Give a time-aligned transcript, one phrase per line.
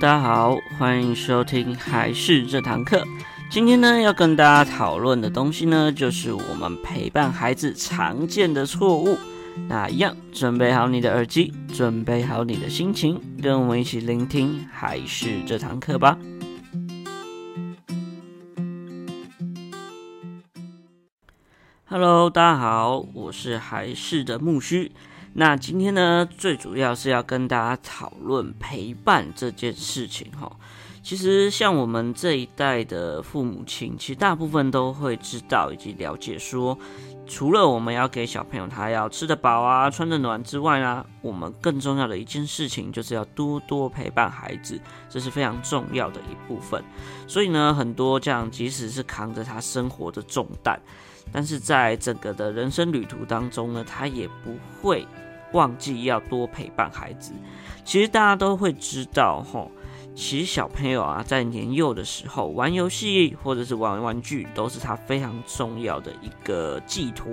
[0.00, 3.06] 大家好，欢迎收听孩事这堂课。
[3.50, 9.18] 今天呢，要跟大家讨论的东西呢，就是我们陪伴孩子常见的错误。
[9.68, 16.16] 那一样，准备好你的耳机，准备好你的心情，跟我们一起聆听孩事这堂课吧。
[21.84, 24.92] Hello，大家好，我是孩事的木须。
[25.32, 30.50] 那今天呢，最主要是要跟大家讨论陪伴这件事情哈。
[31.02, 36.76] 其实像我们这一代的父母亲，其实大部分都会知道以及了解说，
[37.30, 46.82] 除了我们要给小朋友他要吃得饱啊、穿得暖之外呢，我们更重要的一件事情就是要多多陪伴孩子，这是非常重要的一部分。
[47.28, 50.78] 所以呢，很多这样即使是扛着他生活的重担。
[51.30, 55.06] 但是在整个的人生旅途当中呢，他也不会
[55.52, 57.32] 忘记要多陪伴孩子。
[57.84, 59.70] 其实大家都会知道，吼，
[60.14, 67.32] 其实小朋友啊，在年幼的时候玩游戏或者是玩玩具，都是他非常重要的一个寄托。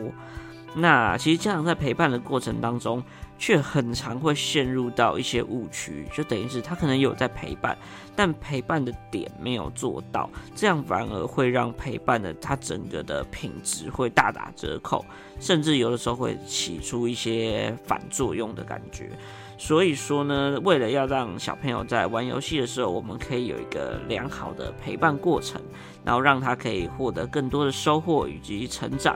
[0.74, 3.04] 那其实家长在陪伴的过程当中，
[3.40, 7.76] 却很常会陷入到一些误区，就等于是他可能有在陪伴，
[8.18, 15.06] 但陪伴的点没有做到，这样反而会让陪伴的他整个的品质会大打折扣，
[15.40, 19.12] 甚至有的时候会起出一些反作用的感觉。
[19.60, 25.62] 所以说呢，为了要让小朋友在玩游戏的时候，我们可以有一个良好的陪伴过程，
[26.04, 29.16] 然后让他可以获得更多的收获以及成长，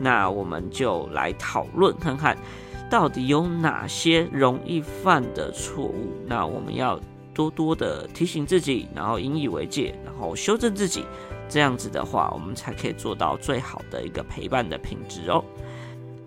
[0.00, 2.36] 那我们就来讨论看看。
[2.90, 6.12] 到底有哪些容易犯的错误？
[6.26, 6.98] 那我们要
[7.34, 11.04] 多多的提醒自己，然后引以为戒，然后修正自己。
[11.48, 15.44] 这样子的话，我们才可以做到最好的一个陪伴的品质哦。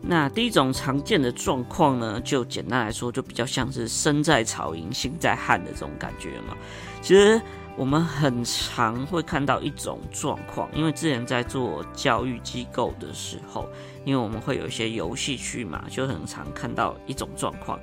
[0.01, 6.57] 那第一种常见的状况呢，就简单来说，就比较像是身在曹营心在汉的这种感觉嘛。
[7.01, 7.41] 其实。
[7.75, 13.67] 我们很常会看到一种状况，因为之前在做教育机构的时候，
[14.05, 17.79] 因为我们会有一些游戏区嘛，就很常看到一种状况，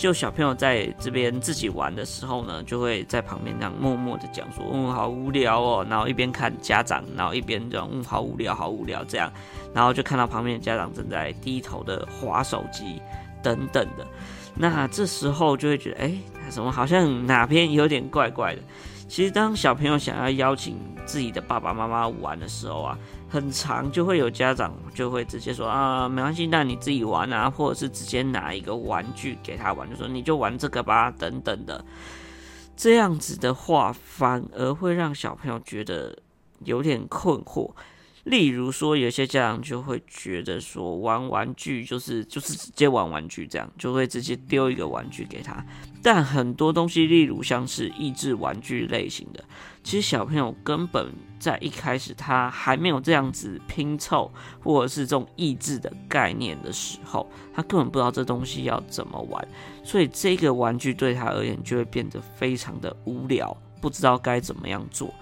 [0.00, 9.30] 就小朋友在这边自己玩的时候呢，就会在旁边这样默默的讲说，嗯，好无聊哦，然后一边看家长，然后一边这样，嗯，好无聊，好无聊这样，
[9.74, 12.98] 然后就看到旁边的家长正在低头的划手机
[13.42, 14.06] 等等的，
[14.54, 16.14] 那这时候就会觉得，哎，
[16.48, 18.62] 怎么好像哪边有点怪怪的。
[19.10, 22.96] 其实，当小朋友想要邀请自己的爸爸妈妈玩的时候啊，
[23.28, 31.84] 很常就会有家长就会直接说啊，没关系，那你自己玩啊，或者是直接拿一个玩具给他玩，就说你就玩这个吧，等等的。
[32.76, 36.16] 这样子的话，反而会让小朋友觉得
[36.60, 37.68] 有点困惑。
[38.24, 45.64] 例如说，有些家长就会觉得说，玩玩具就是就是直接玩玩具，这样就会直接丢一个玩具给他。
[46.02, 49.42] 但很多东西，例如像是益智玩具类型的，
[49.82, 54.30] 其实小朋友根本在一开始他还没有这样子拼凑
[54.62, 59.48] 或者是这种益智的概念的时候，他根本不知道这东西要怎么玩，
[59.82, 65.12] 所以这个玩具对他而言就会变得非常的无聊，不知道该怎么样做。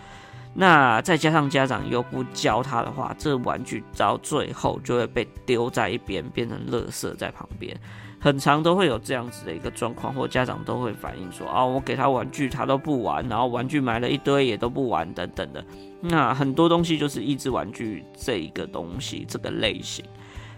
[0.61, 7.81] 那再加上家长又不教他的话，这玩具到最后就会被丢在一边，变成垃圾在旁边。
[8.21, 15.65] 很常都会有这样子的一个状况，或家长都会反映说：“啊，我给他玩具他都不玩，然后玩具买了一堆也都不玩，等等的。”
[16.03, 20.05] 那很多东西就是益智玩具这一个东西这个类型。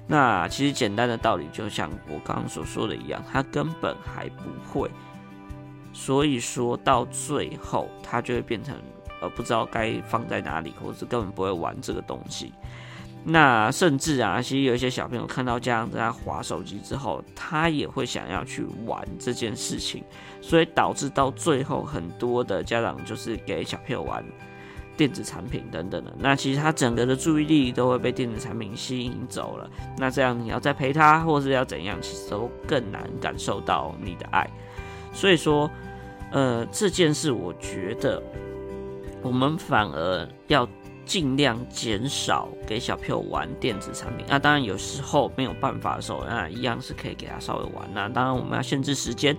[0.07, 4.91] 那其实简单的道理就像我刚刚所说的一样，他根本还不会，
[5.93, 8.75] 所以说到最后他就会变成。
[9.21, 12.53] 呃，不知道该放在哪里，或者是根本不会玩这个东西。
[13.23, 20.03] 那甚至啊，其实有一些小朋友看到家长在那滑手机之后，他也会想要去玩这件事情，
[20.41, 24.25] 所以导致到最后很多的家长就是给小朋友玩
[24.97, 26.11] 电子产品等等的。
[26.19, 29.69] 那其实他整个的注意力都会被电子产品吸引走了。
[29.99, 34.49] 那这样你要再陪他，或是要怎样，其实都更难感受到你的爱。
[35.13, 35.71] 所以说，
[36.33, 38.23] 呃，这件事我觉得。
[39.23, 40.69] 我们反而要
[41.05, 44.25] 尽量减少给小朋友玩电子产品。
[44.29, 47.89] 那当然有时候没有办法的时候，那一样是可以给他稍微玩。
[47.93, 49.37] 那当然我们要限制时间。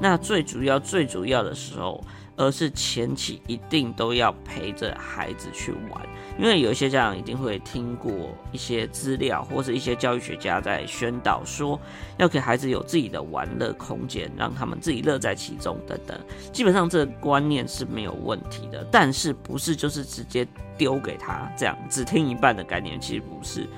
[0.00, 2.02] 那最主要、最主要的时候。
[2.36, 6.00] 而是前期一定都要陪着孩子去玩，
[6.38, 8.10] 因为有一些家长一定会听过
[8.50, 11.78] 一些资料，或是一些教育学家在宣导说，
[12.16, 16.18] 要给孩子有自己的玩乐空间，让他们自己乐在其中等等。
[16.50, 20.48] 基本上这个观念是没有问题的，但是不是就是直接
[20.78, 23.68] 丢给他这样只听一半的概念，其实不是，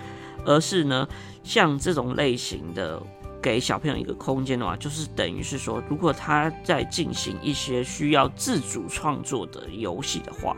[0.45, 1.09] 而是呢，
[1.43, 3.03] 像这种类型的
[3.43, 10.57] 给小朋友一个空间的话，就是等于是说，如果他在进行一些需要自主创作的游戏的话，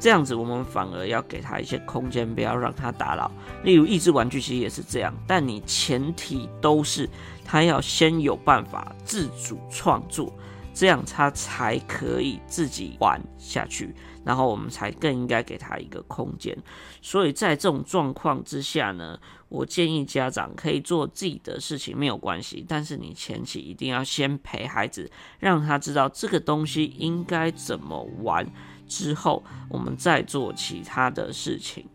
[0.00, 3.30] 这样子我们反而要给他一些空间，不要让他打扰。
[3.62, 7.08] 例如益智玩具其实也是这样，但你前提都是
[7.44, 10.32] 他要先有办法自主创作。
[10.74, 13.94] 这样他才可以自己玩下去，
[14.24, 16.56] 然后我们才更应该给他一个空间。
[17.00, 19.18] 所以在这种状况之下呢，
[19.48, 28.44] 我建议家长可以做自己的事情没有关系，但是你前期一定要先陪孩子，让他知道这个东西应该怎么玩，
[28.88, 31.86] 之后我们再做其他的事情。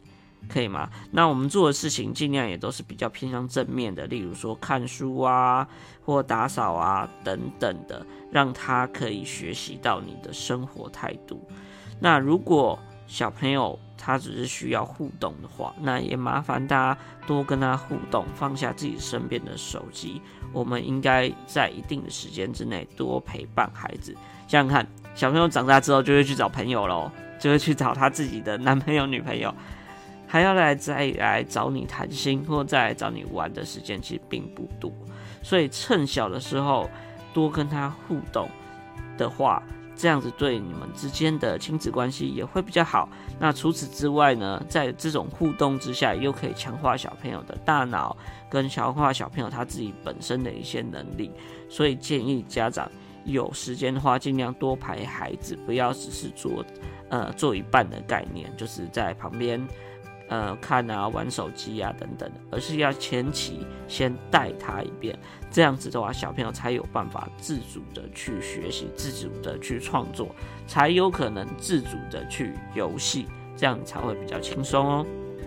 [0.48, 0.90] 可以吗？
[1.12, 5.68] 那我们做的事情尽量也都是比较偏向正面的，例如说看书啊，
[6.04, 11.48] 或打扫啊等等的，让他可以学习到你的生活态度。
[12.00, 20.22] 那如果小朋友他只是需要互动的话，那也麻烦大家多跟他互动，放下自己身边的手机。
[20.54, 24.16] 我们应该在一定的时间之内多陪伴孩子。
[24.48, 29.54] 想想看，小朋友长大之后就会去找朋友喽，就会去找他自己的男朋友、女朋友。
[30.32, 34.92] 还要来再来找你谈心或再来找你玩的时间其实并不多，
[35.42, 36.88] 所以趁小的时候
[37.34, 38.48] 多跟他互动
[39.18, 39.64] 的话，
[39.96, 43.10] 这样子对你们之间的亲子关系也会比较好。
[43.40, 48.16] 那除此之外呢，在这种互动之下，又可以强化小朋友的大脑，
[48.52, 51.32] 跟强化小朋友他自己本身的一些能力。
[51.68, 52.88] 所以建议家长
[53.26, 56.64] 有时间的话，尽量多陪孩子，不要只是做
[57.10, 59.68] 呃做一半的概念，就是在旁边。
[60.30, 65.18] 呃，看啊，玩手机啊，等等，而是要前期先带他一遍，
[65.50, 70.36] 这样子的话，小朋友才有办法自主的去学习，自主的去创作，
[70.68, 73.26] 才有可能自主的去游戏，
[73.58, 75.06] 这样才会比较轻松哦。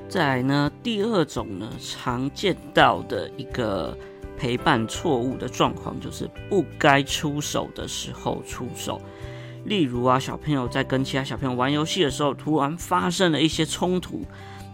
[0.08, 3.96] 再来呢，第二种呢，常见到的一个
[4.36, 9.00] 陪伴错误的状况，就是不该出手的时候出手。
[9.64, 14.22] 例如啊，小朋友在跟其他小朋友玩游戏的时候，突然发生了一些冲突。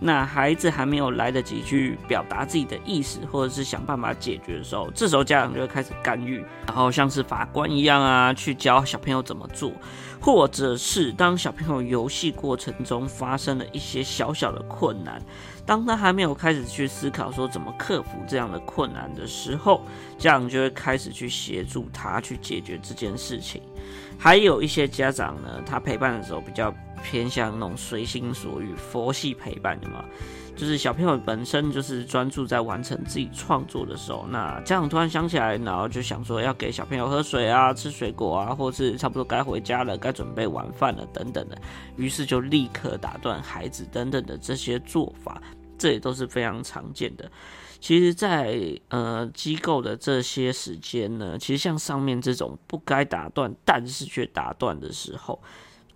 [0.00, 9.72] 那孩子还没有来得及去表达自己的意思，或者是想办法解决的时候，这时候家长就会开始干预，然后像是法官一样啊，去教小朋友怎么做，
[10.20, 15.20] 或者是当小朋友游戏过程中发生了一些小小的困难，
[15.66, 19.82] 当他还没有开始去思考说怎么克服这样的困难的时候，
[20.16, 23.60] 家长就会开始去协助他去解决这件事情。
[24.16, 26.72] 还有一些家长呢，他陪伴的时候比较。
[26.98, 30.04] 偏向那种随心所欲、佛系陪伴的嘛，
[30.56, 41.56] 就是小朋友本身就是专注在完成自己创作的时候，那家长突然想起来，然后就想说要给小朋友喝水啊、吃水果啊，或是差不多该回家了、该准备晚饭了等等的，
[41.96, 45.40] 于是就立刻打断孩子等等的这些做法，
[45.78, 47.30] 这也都是非常常见的。
[47.80, 55.40] 其实在，在呃机构的这些时间呢，其实像上面这种不该打断，但是却打断的时候。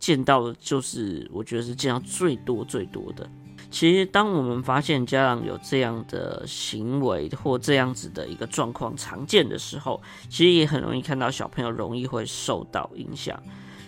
[0.02, 3.24] 见到的就是，我觉得是见到最多最多的。
[3.70, 13.40] 其实，当我们发现家长有这样的行为或这样子的一个状况常见的时候，其实也很容易看到小朋友容易会受到影响。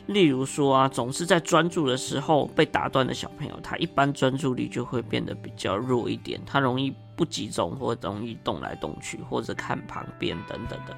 [0.06, 10.94] 例如说啊，总是在专注的时候被打断的小朋友，他一般专注力就会变得比较弱一点，他容易不集中，或容易动来动去，或者看旁边等等的。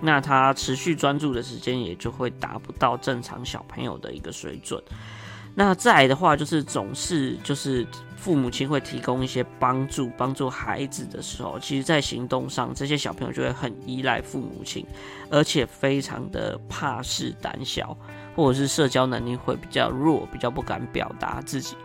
[0.00, 4.82] 那他持续专注的时间也就会达不到正常小朋友的一个水准。
[5.54, 7.86] 那再的话，就是总是就是
[8.16, 14.86] 父母亲会提供一些帮助，帮助孩子的时候，其实在行动上，这些小朋友就会很依赖父母亲，
[15.30, 17.96] 而且非常的怕事、胆小，
[18.36, 21.76] 或者是社交能力会比较弱，比较不敢表达自己。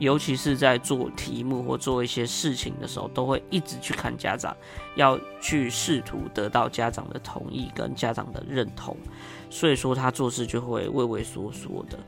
[0.00, 4.56] 尤其是在做题目或做一些事情的时候，都会一直去看家长，
[4.96, 8.96] 要去试图得到家长的同意跟家长的认同，
[9.50, 11.98] 所以说他做事就会畏畏缩缩的。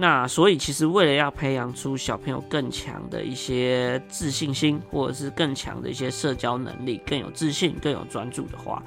[0.00, 8.82] 那所以其实为了要培养出小朋友更强的一些自信心，或者是更强的一些社交能力，更有自信、更有专注的话，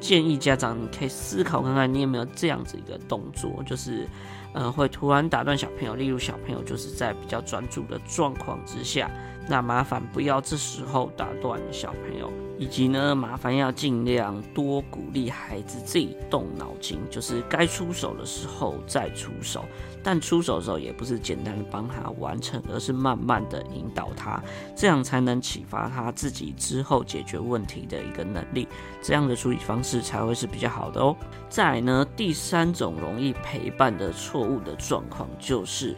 [0.00, 4.08] 建议家长你可以思考看看，你有没有这样子一个动作，就是。
[4.52, 9.10] 呃，会突然打断小朋友，例如小朋友就是在比较专注的状况之下，
[9.48, 19.64] 那麻烦不要这时候打断小朋友，以及呢，麻烦要尽量多鼓励孩子自己动脑筋，就是该出手的时候再出手。
[20.00, 24.40] 但出手的时候也不是简单的帮他完成，而是慢慢的引导他，
[24.74, 28.66] 这样才能启发他自己之后解决问题的一个能力。
[29.02, 31.14] 这样的处理方式才会是比较好的哦。
[31.50, 35.96] 再来呢，第三种容易陪伴的错错误的状况就是。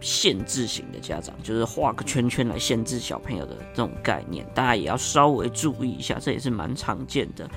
[0.00, 7.48] 限制型的家长，就是画个圈圈来限制小朋友的这种概念，大家也要稍微注意一下，这也是蛮常见的。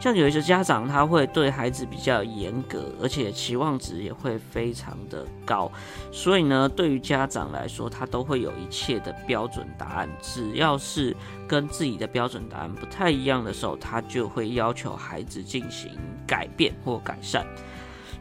[0.00, 5.68] 像有一些家长，他会对孩子比较严格，而且期望值也会非常的高，
[6.12, 11.16] 所以呢，对于家长来说，他都会有一切的标准答案，只要是
[11.48, 15.90] 跟自己的标准答案不太一样的时候，他就会要求孩子进行
[16.24, 17.44] 改变或改善。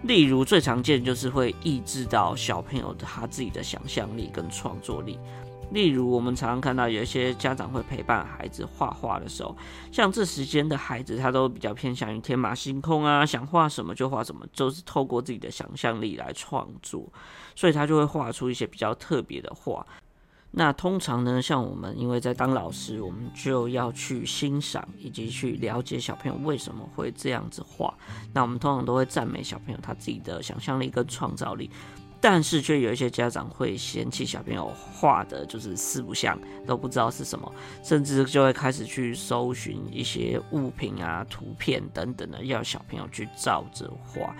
[0.03, 5.19] 例如最常见就是会抑制到小朋友他自己的想象力跟创作力。
[5.71, 9.57] 例如我们常常看到有一些家长会陪伴孩子画画的时候，
[9.91, 17.11] 像这时间的孩子他都比较偏向于天马行空啊，想画什么就画什么，就是透过自己的想象力来创作，
[17.55, 19.85] 所以他就会画出一些比较特别的画。
[20.57, 27.93] 那通常呢，像我们因为在当老师，我们就要去欣赏以及去了解小朋友为什么会这样子画。
[28.31, 31.69] 那我们通常都会赞美小朋友他自己的想象力跟创造力，
[32.21, 37.51] 但是却有一些家长会嫌弃小朋友画的就是四不像，都不知道是什么，
[37.83, 44.33] 甚至就会开始去搜寻一些物品啊、图片等等的，要小朋友去照着画。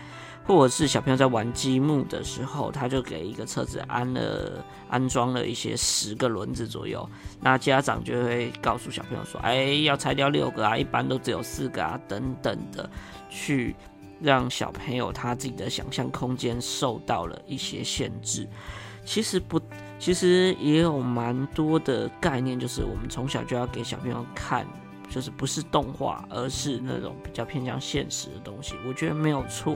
[0.48, 7.08] 或者是小朋友在玩积木的时候，他就给一个车子安了安装了一些十个轮子左右，
[7.42, 12.88] 那家长就会告诉小朋友说：“哎，要拆掉六个啊，一般都只有四个啊，等等的，
[13.28, 13.76] 去
[14.22, 18.48] 让小朋友他自己的想象空间受到了一些限制。
[19.04, 19.60] 其实不，
[19.98, 24.64] 其实也有蛮多的概念，就是我们从小就要给小朋友看，
[25.10, 28.76] 就是不是动画，而是那种比较偏向现实的东西。
[28.88, 29.76] 我觉得没有错。”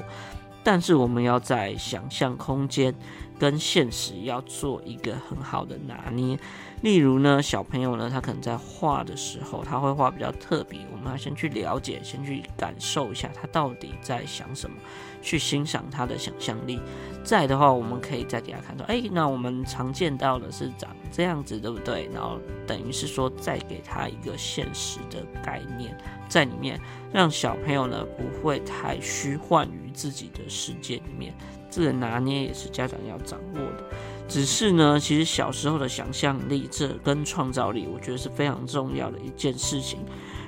[0.64, 2.94] 但是我们要在想象空间
[3.40, 6.38] 跟现实要做一个很好的拿捏。
[6.82, 14.78] 例如呢，小朋友呢，他可能在画的时候，他会画比较特别，我们要先去了解，先去感受一下他到底在想什么，
[15.22, 16.80] 去欣赏他的想象力。
[17.22, 22.10] 再的话，我们可以再给他看到，哎，那我们常见到的是长这样子，对不对？
[22.14, 25.94] 然后等于是说，再给他一个现实的概念
[26.30, 26.80] 在里面，
[27.12, 31.34] 让小朋友呢不会太虚幻于自己的世界里面。
[31.70, 33.84] 这个拿捏也是家长要掌握的。
[34.28, 40.00] 只是呢，其实小时候的想象力，这跟创造力，我觉得是非常重要的一件事情。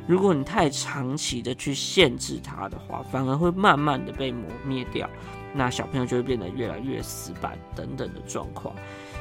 [0.08, 5.10] 如果你太长期的去限制它的话，反而会慢慢的被磨灭掉。
[5.54, 8.76] 那小朋友就会变得越来越死板等等的状况。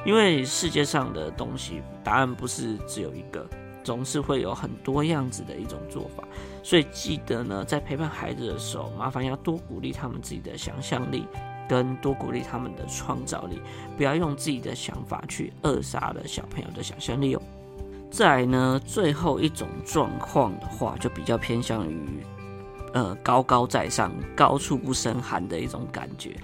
[0.04, 3.46] 因为世界上的东西，答案不是只有一个，
[3.82, 6.22] 总是会有很多样子的一种做法。
[6.62, 11.26] 所以记得呢，在陪伴孩子的时候，麻烦要多鼓励他们自己的想象力。
[11.70, 13.62] 跟多鼓励他们的创造力，
[13.96, 17.42] 不要用自己的想法去扼杀了小朋友的想象力哦。
[18.10, 22.24] 再呢，最后一种状况的话，就比较偏向于
[22.92, 26.36] 呃高高在上、高处不胜寒的一种感觉。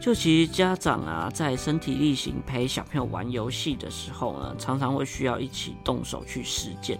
[0.00, 6.98] 就其实家长啊，在身体力行陪小朋友玩游戏的时候呢，常常会需要一起动手去实践。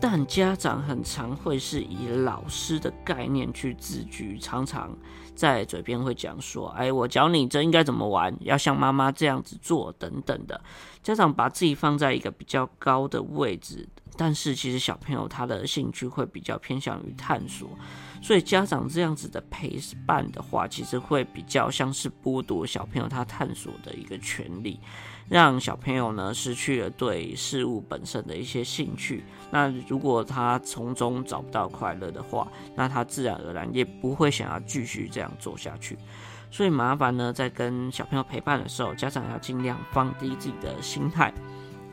[0.00, 4.96] 但家长很常会是以老师的概念去自居，常常
[5.34, 10.58] 在嘴边会讲说：“哎，我教你这应该怎么玩，要像妈妈这样子做等等的。”
[11.04, 13.86] 家长把自己放在一个比较高的位置，
[14.20, 17.70] 但是其实小朋友他的兴趣会比较偏向于探索，
[18.20, 24.78] 所以家长这样子的陪伴的话，其实会比较像是剥夺小朋友他探索的一个权利。
[25.30, 32.46] 让小朋友呢失去了对事物本身的一些兴趣，那如果他从中找不到快乐的话，
[32.76, 35.96] 那他自然而然也不会想要继续这样做下去。
[36.50, 41.32] 所以麻烦呢，在跟小朋友陪伴的时候，家长要尽量放低自己的心态，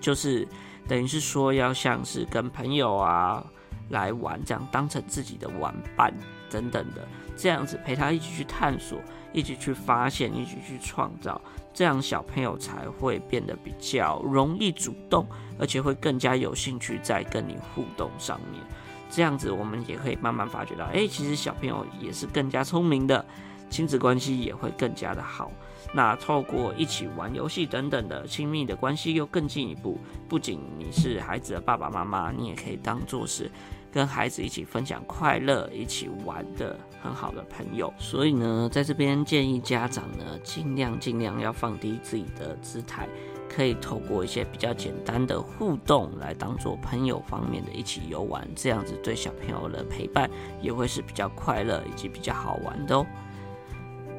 [0.01, 0.46] 就是
[0.88, 3.44] 等于是说要像是跟朋友啊
[3.89, 6.13] 来玩，这样当成自己的玩伴
[6.50, 9.00] 等等的，这样子陪他一起去探索，
[9.34, 11.41] 一起去发现，一起去创造。
[11.74, 15.27] 这样小朋友才会变得比较容易主动，
[15.60, 18.62] 而且会更加有兴趣在跟你互动上面。
[19.10, 23.24] 这样子，我们也可以慢慢发觉到，哎，其实小朋友也是更加聪明的，
[23.70, 25.51] 亲子关系也会更加的好。
[25.94, 33.50] 那透过一起玩游戏等等的亲密的关系又更进一步，不仅你是孩子的爸爸妈妈，你也可以当做是。
[33.89, 43.08] 跟孩子一起分享快乐、一起玩的很好的朋友，所以呢，在这边建议家长呢，尽量尽量要放低自己的姿态，
[43.50, 50.29] 可以透过一些比较简单的互动来当做朋友方面的一起游玩，这样子对小朋友的陪伴
[50.62, 53.06] 也会是比较快乐以及比较好玩的哦。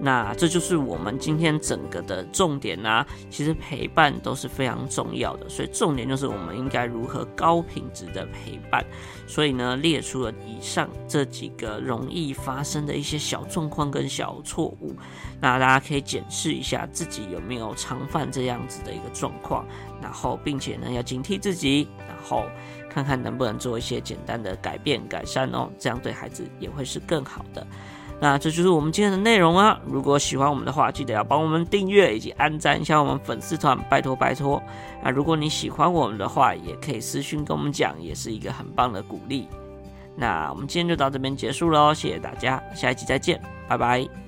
[0.01, 3.07] 那这就是我们今天整个的重点啊。
[3.31, 8.85] 其实陪伴都是非常重要的，所以重点就是我们应该如何高品质的陪伴。
[9.27, 14.95] 所以呢，列出了以上这几个容易发生的一些小状况跟小错误，
[15.41, 19.67] 那大家可以检视一下自己有没有常犯这样子的一个状况，
[20.01, 22.47] 然后并且呢要警惕自己，然后
[22.89, 27.67] 看看能不能做一些简单的改变改善哦，这样对孩子也会是更好的。
[28.21, 29.79] 那这就是我们今天的内容啊！
[29.87, 34.61] 如果喜欢我们的话，记得要帮我们订阅以及按赞一下我们粉丝团，拜托拜托。
[35.05, 39.47] 那如果你喜欢我们的话，也可以私信跟我们讲，也是一个很棒的鼓励。
[40.17, 44.28] 那我们今天就到这边结束喽，谢谢大家，下一集再见，拜拜。